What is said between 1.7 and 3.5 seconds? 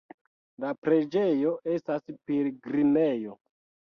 estas pilgrimejo.